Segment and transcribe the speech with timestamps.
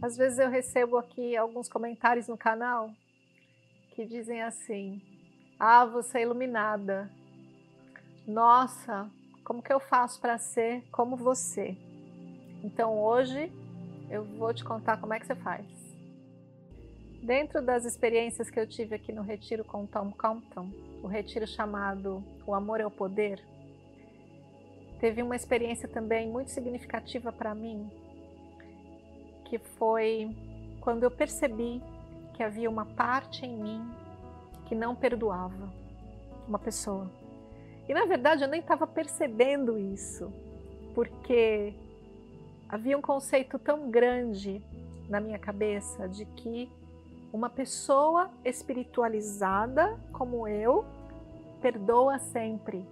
[0.00, 2.90] Às vezes eu recebo aqui alguns comentários no canal
[3.90, 5.02] que dizem assim:
[5.58, 7.10] Ah, você é iluminada.
[8.26, 9.10] Nossa,
[9.44, 11.76] como que eu faço para ser como você?
[12.62, 13.50] Então hoje
[14.08, 15.66] eu vou te contar como é que você faz.
[17.20, 20.70] Dentro das experiências que eu tive aqui no retiro com Tom Compton,
[21.02, 23.42] o retiro chamado O Amor é o Poder,
[25.00, 27.90] teve uma experiência também muito significativa para mim,
[29.48, 30.30] que foi
[30.80, 31.82] quando eu percebi
[32.34, 33.90] que havia uma parte em mim
[34.66, 35.68] que não perdoava
[36.46, 37.10] uma pessoa.
[37.88, 40.30] E na verdade eu nem estava percebendo isso,
[40.94, 41.74] porque
[42.68, 44.62] havia um conceito tão grande
[45.08, 46.70] na minha cabeça de que
[47.32, 50.84] uma pessoa espiritualizada como eu
[51.62, 52.86] perdoa sempre.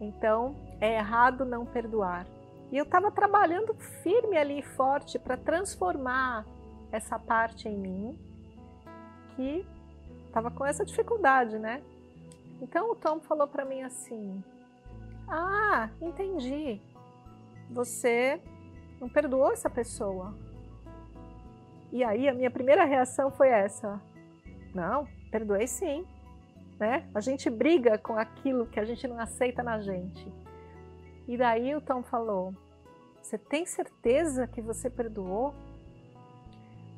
[0.00, 2.26] Então é errado não perdoar.
[2.72, 6.46] E eu estava trabalhando firme ali forte para transformar
[6.90, 8.18] essa parte em mim
[9.36, 9.66] que
[10.26, 11.82] estava com essa dificuldade, né?
[12.62, 14.42] Então o Tom falou para mim assim:
[15.28, 16.80] Ah, entendi.
[17.70, 18.40] Você
[18.98, 20.34] não perdoou essa pessoa.
[21.92, 24.00] E aí a minha primeira reação foi essa:
[24.74, 26.06] Não, perdoei sim.
[26.78, 27.06] Né?
[27.14, 30.41] A gente briga com aquilo que a gente não aceita na gente.
[31.26, 32.54] E daí o Tom falou:
[33.20, 35.54] Você tem certeza que você perdoou?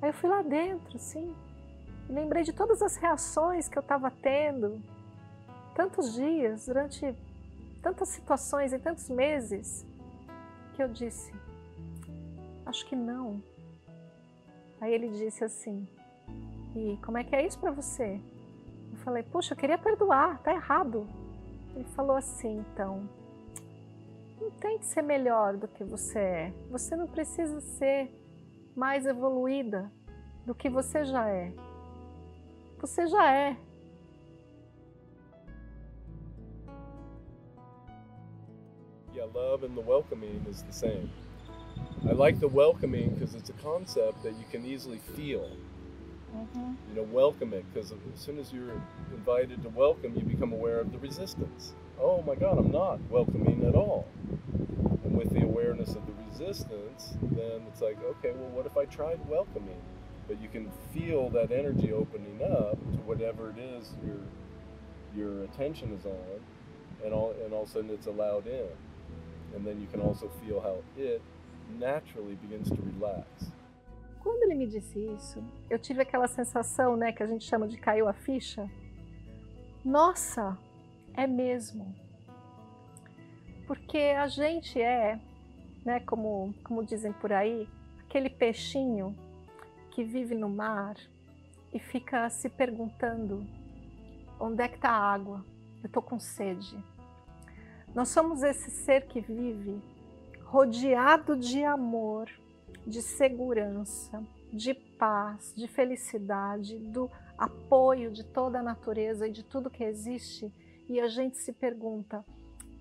[0.00, 1.34] Aí eu fui lá dentro, sim.
[2.08, 4.80] E lembrei de todas as reações que eu estava tendo,
[5.74, 7.14] tantos dias, durante
[7.82, 9.86] tantas situações, em tantos meses,
[10.74, 11.32] que eu disse:
[12.66, 13.42] Acho que não.
[14.80, 15.86] Aí ele disse assim:
[16.74, 18.20] E como é que é isso para você?
[18.90, 21.06] Eu falei: Puxa, eu queria perdoar, tá errado.
[21.74, 23.08] Ele falou assim: Então
[24.44, 26.54] não tente ser melhor do que você é.
[26.70, 28.14] Você não precisa ser
[28.76, 29.90] mais evoluída
[30.44, 31.50] do que você já é.
[32.78, 33.56] Você já é.
[39.14, 41.10] Yeah, love and the welcoming is the same.
[42.04, 45.48] I like the welcoming because it's a concept that you can easily feel.
[46.34, 46.74] Mm-hmm.
[46.90, 48.74] You know, welcome it because as soon as you're
[49.12, 51.74] invited to welcome, you become aware of the resistance.
[52.00, 54.06] Oh my God, I'm not welcoming at all
[55.04, 56.12] with the awareness of the
[56.44, 59.80] resistance, then it's like, okay, well, what if I tried welcoming?
[60.26, 64.20] But you can feel that energy opening up to whatever it is your
[65.14, 66.40] your attention is on,
[67.04, 68.68] and all and all of a sudden it's allowed in,
[69.54, 71.22] and then you can also feel how it
[71.78, 73.26] naturally begins to relax.
[74.22, 77.76] Quando ele me disse isso, eu tive aquela sensação, né, que a gente chama de
[77.76, 78.66] caiu a ficha.
[79.84, 80.56] Nossa,
[81.14, 81.94] é mesmo
[83.66, 85.18] porque a gente é,
[85.84, 87.68] né, como, como dizem por aí,
[88.00, 89.14] aquele peixinho
[89.90, 90.96] que vive no mar
[91.72, 93.46] e fica se perguntando
[94.40, 95.44] onde é que está a água?
[95.82, 96.76] Eu estou com sede.
[97.94, 99.80] Nós somos esse ser que vive
[100.44, 102.30] rodeado de amor,
[102.86, 109.70] de segurança, de paz, de felicidade, do apoio de toda a natureza e de tudo
[109.70, 110.52] que existe,
[110.88, 112.24] e a gente se pergunta: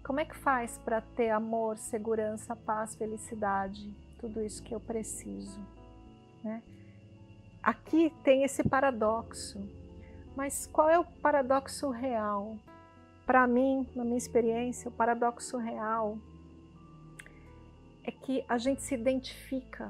[0.04, 5.60] como é que faz para ter amor, segurança, paz, felicidade, tudo isso que eu preciso?
[6.44, 6.62] Né?
[7.62, 9.60] Aqui tem esse paradoxo,
[10.36, 12.58] mas qual é o paradoxo real?
[13.26, 16.18] Para mim, na minha experiência, o paradoxo real
[18.04, 19.90] é que a gente se identifica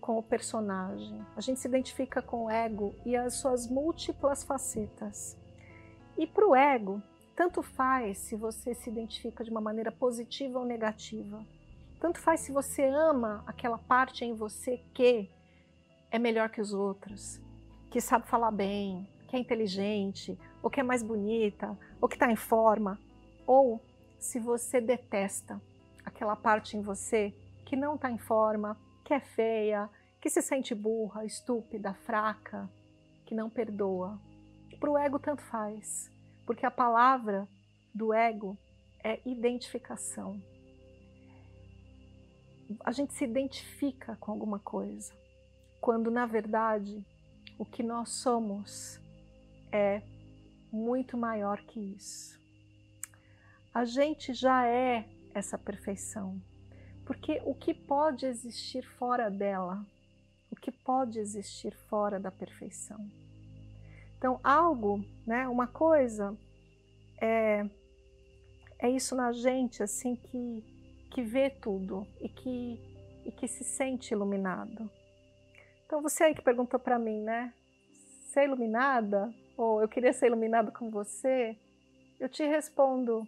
[0.00, 5.36] com o personagem, a gente se identifica com o ego e as suas múltiplas facetas.
[6.16, 7.02] E para o ego,
[7.36, 11.44] tanto faz se você se identifica de uma maneira positiva ou negativa.
[12.00, 15.30] Tanto faz se você ama aquela parte em você que
[16.10, 17.38] é melhor que os outros,
[17.90, 22.32] que sabe falar bem, que é inteligente, ou que é mais bonita, ou que está
[22.32, 22.98] em forma.
[23.46, 23.82] Ou
[24.18, 25.60] se você detesta
[26.06, 27.34] aquela parte em você
[27.66, 29.90] que não está em forma, que é feia,
[30.22, 32.70] que se sente burra, estúpida, fraca,
[33.26, 34.18] que não perdoa.
[34.80, 36.10] Para o ego, tanto faz.
[36.46, 37.48] Porque a palavra
[37.92, 38.56] do ego
[39.02, 40.40] é identificação.
[42.84, 45.12] A gente se identifica com alguma coisa,
[45.80, 47.04] quando na verdade
[47.58, 49.00] o que nós somos
[49.72, 50.02] é
[50.72, 52.40] muito maior que isso.
[53.72, 56.40] A gente já é essa perfeição,
[57.04, 59.86] porque o que pode existir fora dela?
[60.50, 63.10] O que pode existir fora da perfeição?
[64.16, 66.36] Então, algo, né, uma coisa
[67.20, 67.64] é,
[68.78, 70.64] é isso na gente, assim, que,
[71.10, 72.80] que vê tudo e que,
[73.24, 74.90] e que se sente iluminado.
[75.84, 77.52] Então, você aí que perguntou para mim, né,
[78.32, 79.32] ser iluminada?
[79.56, 81.56] Ou eu queria ser iluminado com você?
[82.18, 83.26] Eu te respondo,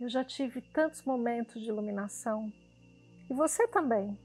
[0.00, 2.52] eu já tive tantos momentos de iluminação.
[3.28, 4.18] E você também.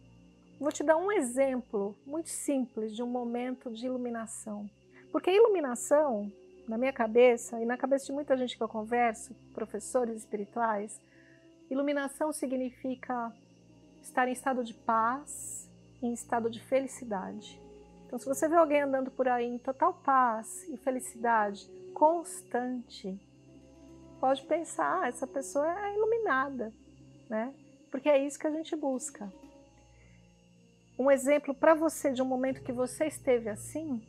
[0.60, 4.69] Vou te dar um exemplo muito simples de um momento de iluminação.
[5.12, 6.31] Porque a iluminação,
[6.68, 11.00] na minha cabeça e na cabeça de muita gente que eu converso, professores espirituais,
[11.69, 13.34] iluminação significa
[14.02, 15.69] estar em estado de paz,
[16.02, 17.62] em estado de felicidade.
[18.06, 23.19] Então, se você vê alguém andando por aí em total paz e felicidade constante,
[24.19, 26.74] pode pensar, ah, essa pessoa é iluminada,
[27.30, 27.54] né?
[27.90, 29.31] Porque é isso que a gente busca.
[30.98, 34.02] Um exemplo para você de um momento que você esteve assim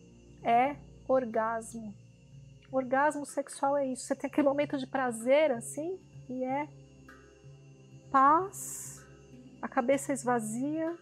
[0.42, 0.76] é
[1.08, 1.94] orgasmo.
[2.70, 4.04] Orgasmo sexual é isso.
[4.04, 6.68] Você tem aquele momento de prazer assim e é
[8.10, 9.04] paz,
[9.60, 10.96] a cabeça esvazia,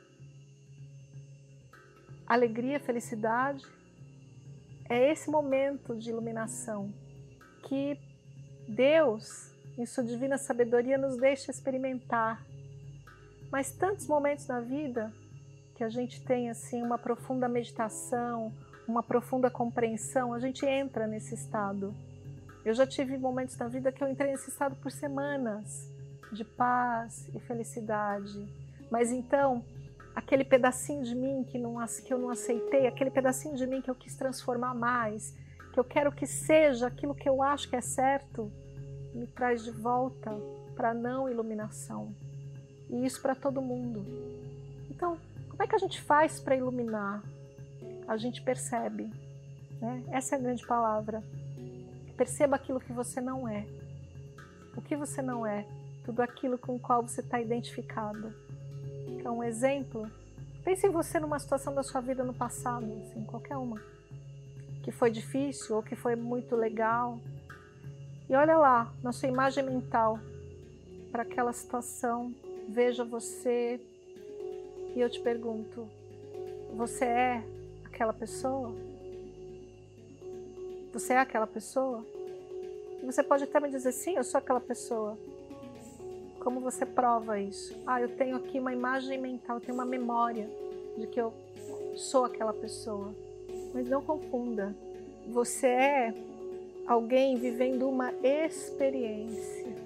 [2.27, 3.65] alegria, felicidade.
[4.89, 6.93] É esse momento de iluminação
[7.63, 7.99] que
[8.69, 12.45] Deus, em sua divina sabedoria, nos deixa experimentar.
[13.51, 15.13] Mas tantos momentos na vida
[15.75, 18.53] que a gente tem assim uma profunda meditação,
[18.91, 21.95] uma profunda compreensão, a gente entra nesse estado.
[22.65, 25.89] Eu já tive momentos na vida que eu entrei nesse estado por semanas
[26.33, 28.47] de paz e felicidade.
[28.91, 29.65] Mas então,
[30.15, 33.91] aquele pedacinho de mim que, não, que eu não aceitei, aquele pedacinho de mim que
[33.91, 35.35] eu quis transformar mais,
[35.73, 38.51] que eu quero que seja aquilo que eu acho que é certo,
[39.15, 40.31] me traz de volta
[40.75, 42.15] para a não iluminação.
[42.89, 44.05] E isso para todo mundo.
[44.91, 45.17] Então,
[45.49, 47.23] como é que a gente faz para iluminar?
[48.11, 49.09] A gente percebe.
[49.81, 50.03] Né?
[50.11, 51.23] Essa é a grande palavra.
[52.17, 53.65] Perceba aquilo que você não é.
[54.77, 55.65] O que você não é.
[56.05, 58.35] Tudo aquilo com o qual você está identificado
[59.25, 60.11] é um exemplo.
[60.65, 63.81] Pense em você numa situação da sua vida no passado, assim, qualquer uma,
[64.83, 67.17] que foi difícil ou que foi muito legal.
[68.29, 70.19] E olha lá, na sua imagem mental,
[71.13, 72.35] para aquela situação,
[72.69, 73.81] veja você
[74.97, 75.89] e eu te pergunto:
[76.77, 77.60] você é
[78.01, 78.75] aquela pessoa?
[80.91, 82.03] Você é aquela pessoa?
[83.05, 85.19] Você pode até me dizer: sim, eu sou aquela pessoa.
[86.43, 87.77] Como você prova isso?
[87.87, 90.49] Ah, eu tenho aqui uma imagem mental, eu tenho uma memória
[90.97, 91.31] de que eu
[91.95, 93.15] sou aquela pessoa.
[93.75, 94.75] Mas não confunda.
[95.29, 96.15] Você é
[96.87, 99.77] alguém vivendo uma experiência.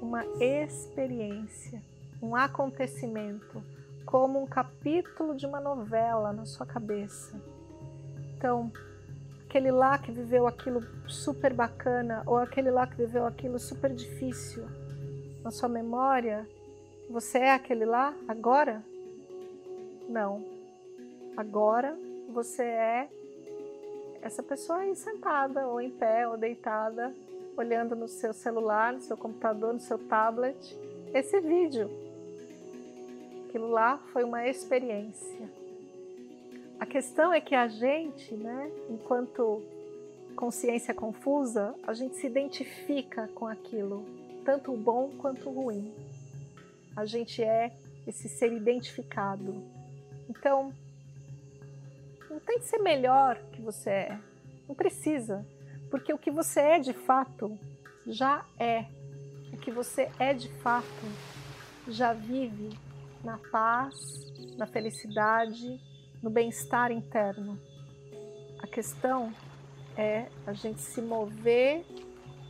[0.00, 1.82] Uma experiência,
[2.22, 3.60] um acontecimento,
[4.08, 7.38] como um capítulo de uma novela na sua cabeça.
[8.34, 8.72] Então,
[9.44, 14.64] aquele lá que viveu aquilo super bacana ou aquele lá que viveu aquilo super difícil,
[15.44, 16.48] na sua memória,
[17.10, 18.82] você é aquele lá agora?
[20.08, 20.42] Não.
[21.36, 21.94] Agora
[22.32, 23.10] você é
[24.22, 27.14] essa pessoa aí sentada, ou em pé, ou deitada,
[27.58, 30.74] olhando no seu celular, no seu computador, no seu tablet,
[31.12, 32.07] esse vídeo.
[33.58, 35.50] Aquilo lá foi uma experiência.
[36.78, 39.60] A questão é que a gente, né, enquanto
[40.36, 44.06] consciência confusa, a gente se identifica com aquilo
[44.44, 45.92] tanto o bom quanto o ruim.
[46.94, 47.72] A gente é
[48.06, 49.52] esse ser identificado.
[50.30, 50.72] Então,
[52.30, 54.18] não tem que ser melhor que você é.
[54.68, 55.44] Não precisa.
[55.90, 57.58] Porque o que você é de fato
[58.06, 58.84] já é.
[59.52, 60.86] O que você é de fato
[61.88, 62.86] já vive
[63.22, 63.94] na paz,
[64.56, 65.80] na felicidade,
[66.22, 67.58] no bem-estar interno.
[68.62, 69.32] A questão
[69.96, 71.84] é a gente se mover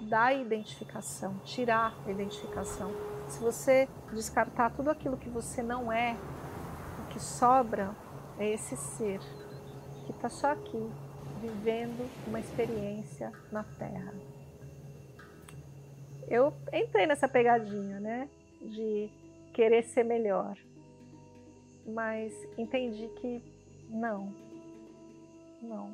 [0.02, 2.92] da identificação, tirar a identificação.
[3.28, 6.16] Se você descartar tudo aquilo que você não é,
[7.00, 7.94] o que sobra
[8.38, 9.20] é esse ser
[10.06, 10.90] que está só aqui,
[11.40, 14.14] vivendo uma experiência na Terra.
[16.28, 18.28] Eu entrei nessa pegadinha, né,
[18.60, 19.10] de
[19.58, 20.56] querer ser melhor,
[21.84, 23.42] mas entendi que
[23.90, 24.32] não,
[25.60, 25.90] não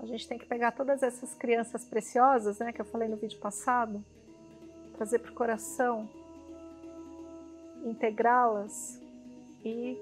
[0.00, 3.38] a gente tem que pegar todas essas crianças preciosas, né, que eu falei no vídeo
[3.38, 4.04] passado,
[4.96, 6.08] trazer para o coração,
[7.84, 9.00] integrá-las
[9.64, 9.96] e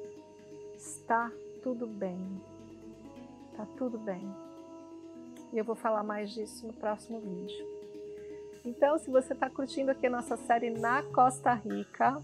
[0.79, 1.31] está
[1.63, 2.19] tudo bem.
[3.55, 4.35] tá tudo bem.
[5.53, 7.67] E eu vou falar mais disso no próximo vídeo.
[8.65, 12.23] Então, se você está curtindo aqui a nossa série na Costa Rica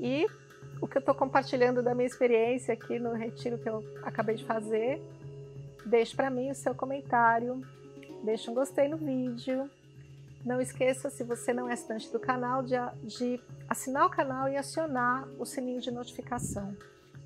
[0.00, 0.26] e
[0.80, 4.44] o que eu estou compartilhando da minha experiência aqui no retiro que eu acabei de
[4.44, 5.00] fazer,
[5.84, 7.60] deixe para mim o seu comentário,
[8.24, 9.70] deixe um gostei no vídeo.
[10.42, 13.38] Não esqueça, se você não é assinante do canal, de, de
[13.68, 16.74] assinar o canal e acionar o sininho de notificação.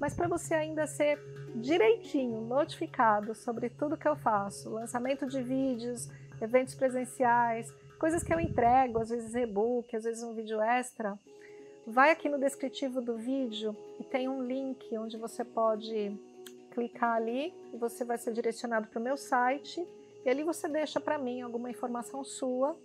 [0.01, 1.21] Mas para você ainda ser
[1.55, 6.09] direitinho notificado sobre tudo que eu faço, lançamento de vídeos,
[6.41, 11.17] eventos presenciais, coisas que eu entrego, às vezes e-book, às vezes um vídeo extra,
[11.87, 16.17] vai aqui no descritivo do vídeo e tem um link onde você pode
[16.71, 19.87] clicar ali e você vai ser direcionado para o meu site
[20.25, 22.77] e ali você deixa para mim alguma informação sua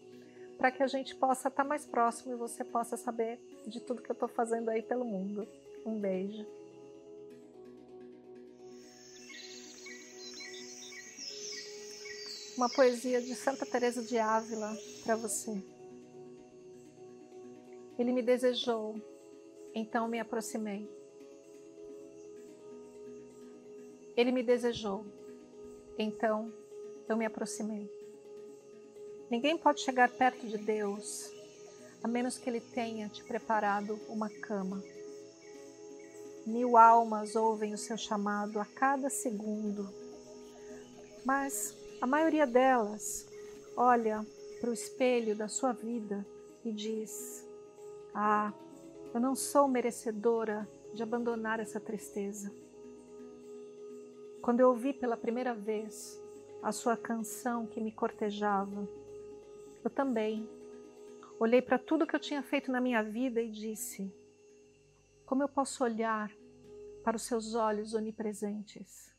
[0.57, 4.01] para que a gente possa estar tá mais próximo e você possa saber de tudo
[4.01, 5.47] que eu estou fazendo aí pelo mundo.
[5.85, 6.45] Um beijo.
[12.59, 15.63] uma poesia de Santa Teresa de Ávila para você.
[17.99, 18.95] Ele me desejou,
[19.75, 20.89] então me aproximei.
[24.15, 25.05] Ele me desejou,
[25.97, 26.53] então
[27.09, 27.91] eu me aproximei.
[29.29, 31.29] Ninguém pode chegar perto de Deus
[32.01, 34.81] a menos que Ele tenha te preparado uma cama.
[36.45, 39.93] Mil almas ouvem o seu chamado a cada segundo,
[41.25, 43.27] mas a maioria delas
[43.75, 44.25] olha
[44.61, 46.25] para o espelho da sua vida
[46.63, 47.45] e diz:
[48.13, 48.53] Ah,
[49.13, 52.51] eu não sou merecedora de abandonar essa tristeza.
[54.41, 56.21] Quando eu ouvi pela primeira vez
[56.61, 58.87] a sua canção que me cortejava,
[59.83, 60.49] eu também
[61.39, 64.13] olhei para tudo que eu tinha feito na minha vida e disse:
[65.25, 66.31] Como eu posso olhar
[67.03, 69.13] para os seus olhos onipresentes?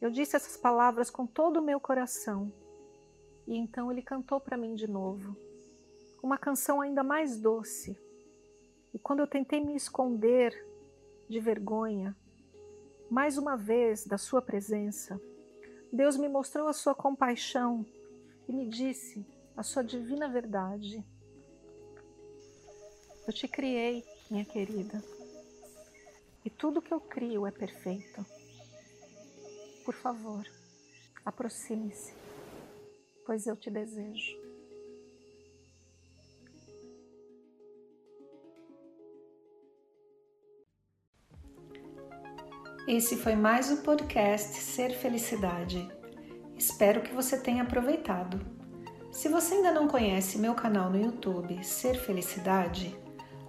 [0.00, 2.52] Eu disse essas palavras com todo o meu coração.
[3.46, 5.36] E então ele cantou para mim de novo,
[6.26, 7.96] uma canção ainda mais doce.
[8.92, 10.52] E quando eu tentei me esconder
[11.28, 12.16] de vergonha,
[13.08, 15.20] mais uma vez da sua presença,
[15.92, 17.86] Deus me mostrou a sua compaixão
[18.48, 19.24] e me disse
[19.56, 21.06] a sua divina verdade.
[23.24, 25.00] Eu te criei, minha querida,
[26.44, 28.26] e tudo que eu crio é perfeito.
[29.84, 30.44] Por favor,
[31.24, 32.12] aproxime-se,
[33.24, 34.45] pois eu te desejo.
[42.86, 45.90] Esse foi mais o podcast Ser Felicidade.
[46.56, 48.40] Espero que você tenha aproveitado.
[49.10, 52.96] Se você ainda não conhece meu canal no YouTube Ser Felicidade,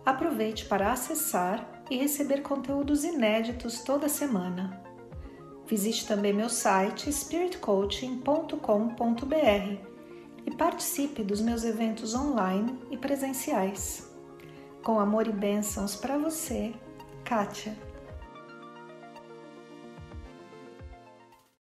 [0.04, 4.82] aproveite para acessar e receber conteúdos inéditos toda semana.
[5.68, 9.78] Visite também meu site spiritcoaching.com.br
[10.48, 14.12] e participe dos meus eventos online e presenciais.
[14.84, 16.74] Com amor e bênçãos para você,
[17.24, 17.87] Kátia.